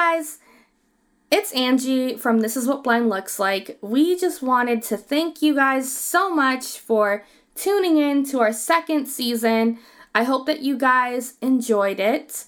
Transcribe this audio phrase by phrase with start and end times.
[0.00, 0.38] guys,
[1.30, 3.76] it's Angie from This Is What Blind Looks Like.
[3.82, 7.22] We just wanted to thank you guys so much for
[7.54, 9.78] tuning in to our second season.
[10.14, 12.46] I hope that you guys enjoyed it.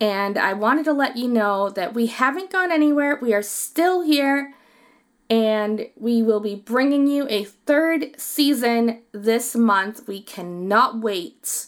[0.00, 3.18] And I wanted to let you know that we haven't gone anywhere.
[3.20, 4.54] We are still here.
[5.28, 10.06] And we will be bringing you a third season this month.
[10.06, 11.66] We cannot wait.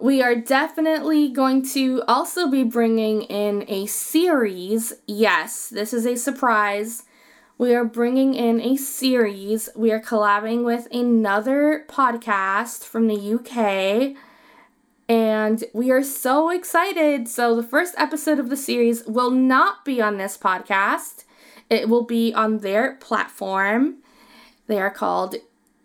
[0.00, 4.92] We are definitely going to also be bringing in a series.
[5.06, 7.04] Yes, this is a surprise.
[7.58, 9.68] We are bringing in a series.
[9.76, 14.16] We are collabing with another podcast from the UK.
[15.08, 17.28] And we are so excited.
[17.28, 21.24] So, the first episode of the series will not be on this podcast,
[21.70, 23.98] it will be on their platform.
[24.66, 25.36] They are called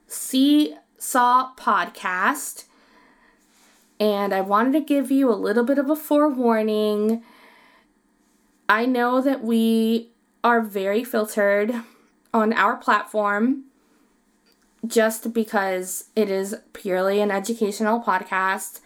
[0.07, 2.63] Seesaw Podcast
[3.99, 7.23] and I wanted to give you a little bit of a forewarning.
[8.67, 10.09] I know that we
[10.43, 11.73] are very filtered
[12.33, 13.65] on our platform
[14.85, 18.79] just because it is purely an educational podcast,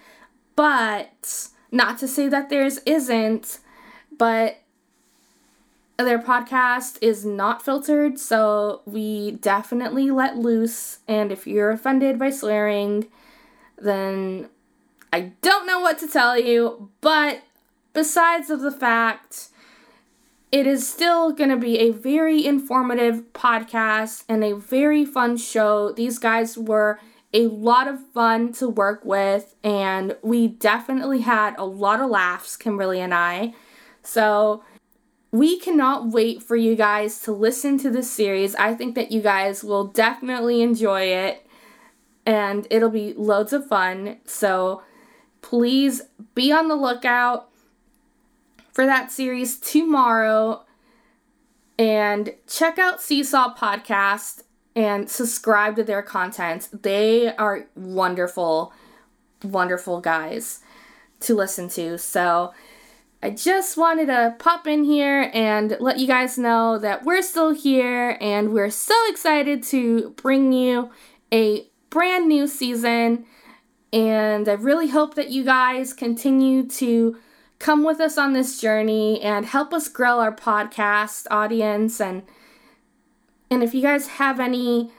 [0.55, 3.59] but not to say that theirs isn't,
[4.17, 4.61] but
[5.97, 10.99] their podcast is not filtered, so we definitely let loose.
[11.07, 13.07] And if you're offended by swearing,
[13.77, 14.49] then
[15.13, 17.43] I don't know what to tell you, but
[17.93, 19.49] besides of the fact
[20.51, 25.91] it is still going to be a very informative podcast and a very fun show.
[25.91, 26.99] These guys were
[27.31, 32.55] a lot of fun to work with, and we definitely had a lot of laughs,
[32.55, 33.53] Kimberly and I.
[34.03, 34.63] So,
[35.31, 38.53] we cannot wait for you guys to listen to this series.
[38.55, 41.47] I think that you guys will definitely enjoy it,
[42.27, 44.17] and it'll be loads of fun.
[44.25, 44.83] So,
[45.43, 46.01] please
[46.33, 47.49] be on the lookout
[48.71, 50.65] for that series tomorrow
[51.77, 54.43] and check out Seesaw Podcast
[54.75, 56.69] and subscribe to their content.
[56.81, 58.73] They are wonderful,
[59.43, 60.61] wonderful guys
[61.19, 61.99] to listen to.
[61.99, 62.53] So
[63.21, 67.53] I just wanted to pop in here and let you guys know that we're still
[67.53, 70.89] here and we're so excited to bring you
[71.31, 73.25] a brand new season.
[73.93, 77.17] And I really hope that you guys continue to
[77.59, 82.23] come with us on this journey and help us grow our podcast audience and
[83.49, 84.91] and if you guys have any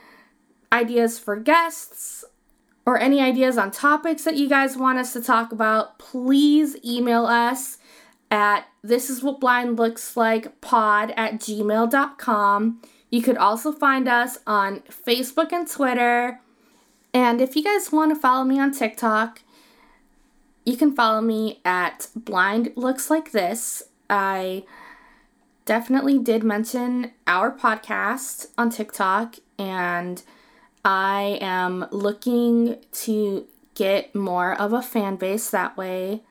[0.71, 2.23] ideas for guests
[2.85, 7.25] or any ideas on topics that you guys want us to talk about, please email
[7.25, 7.79] us
[8.31, 12.81] at this is what blind looks like pod at gmail.com.
[13.09, 16.39] You could also find us on Facebook and Twitter
[17.15, 19.41] and if you guys want to follow me on TikTok,
[20.65, 23.83] you can follow me at Blind Looks Like This.
[24.09, 24.65] I
[25.63, 30.23] definitely did mention our podcast on TikTok, and
[30.83, 36.21] I am looking to get more of a fan base that way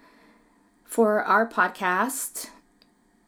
[0.85, 2.51] for our podcast.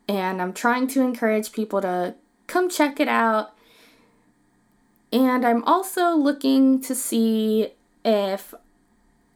[0.07, 2.17] And I'm trying to encourage people to
[2.49, 3.56] come check it out
[5.13, 7.73] and I'm also looking to see
[8.05, 8.55] if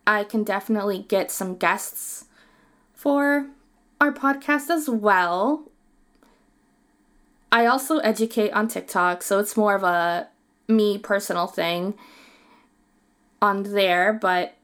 [0.07, 2.25] I can definitely get some guests
[2.95, 3.47] for
[4.01, 5.65] our podcast as well.
[7.53, 10.29] I also educate on TikTok, so it's more of a
[10.69, 11.95] me personal thing
[13.43, 14.55] on there, but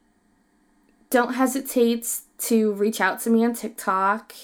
[1.11, 4.34] don't hesitate to reach out to me on TikTok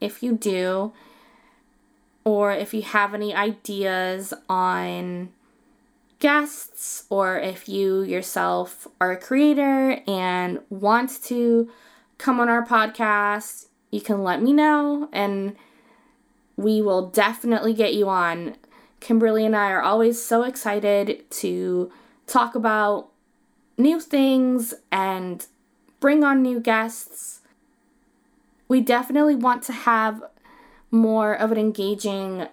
[0.00, 0.92] if you do,
[2.24, 5.30] or if you have any ideas on
[6.18, 11.70] guests or if you yourself are a creator and want to
[12.18, 15.56] come on our podcast, you can let me know and
[16.56, 18.56] we will definitely get you on.
[19.00, 21.92] Kimberly and I are always so excited to
[22.26, 23.08] talk about
[23.76, 25.46] new things and
[26.00, 27.40] bring on new guests.
[28.68, 30.24] We definitely want to have
[30.90, 32.48] more of an engaging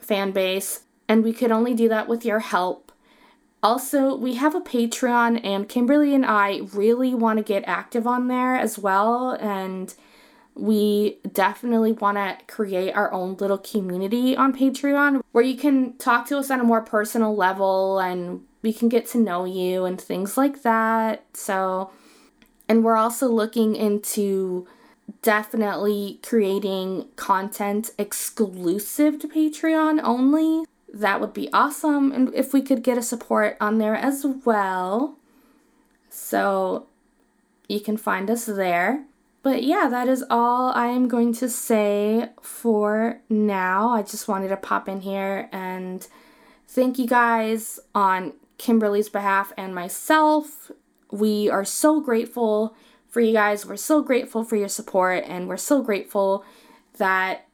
[0.00, 2.89] fan base and we could only do that with your help.
[3.62, 8.28] Also, we have a Patreon, and Kimberly and I really want to get active on
[8.28, 9.32] there as well.
[9.32, 9.94] And
[10.54, 16.26] we definitely want to create our own little community on Patreon where you can talk
[16.28, 20.00] to us on a more personal level and we can get to know you and
[20.00, 21.24] things like that.
[21.34, 21.90] So,
[22.68, 24.66] and we're also looking into
[25.22, 32.12] definitely creating content exclusive to Patreon only that would be awesome.
[32.12, 35.16] And if we could get a support on there as well.
[36.08, 36.86] So
[37.68, 39.04] you can find us there.
[39.42, 43.90] But yeah, that is all I am going to say for now.
[43.90, 46.06] I just wanted to pop in here and
[46.68, 50.70] thank you guys on Kimberly's behalf and myself.
[51.10, 52.76] We are so grateful
[53.08, 53.64] for you guys.
[53.64, 56.44] We're so grateful for your support and we're so grateful
[56.98, 57.46] that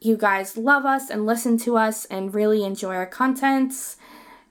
[0.00, 3.96] you guys love us and listen to us and really enjoy our contents.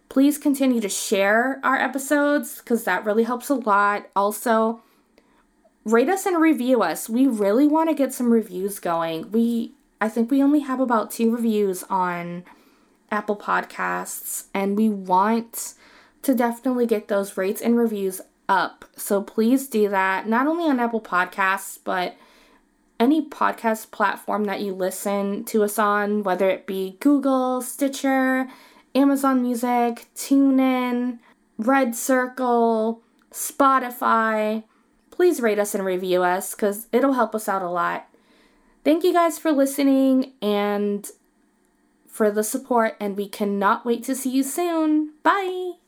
[0.10, 4.08] Please continue to share our episodes because that really helps a lot.
[4.16, 4.82] Also,
[5.84, 7.10] rate us and review us.
[7.10, 9.32] We really want to get some reviews going.
[9.32, 12.44] We I think we only have about 2 reviews on
[13.10, 15.74] Apple Podcasts and we want
[16.22, 18.20] to definitely get those rates and reviews
[18.50, 18.86] up.
[18.96, 22.16] So please do that not only on Apple Podcasts but
[23.00, 28.48] any podcast platform that you listen to us on, whether it be Google, Stitcher,
[28.94, 31.20] Amazon Music, TuneIn,
[31.58, 33.02] Red Circle,
[33.32, 34.64] Spotify.
[35.12, 38.08] Please rate us and review us because it'll help us out a lot.
[38.84, 41.10] Thank you guys for listening and
[42.08, 45.12] for the support, and we cannot wait to see you soon.
[45.24, 45.85] Bye!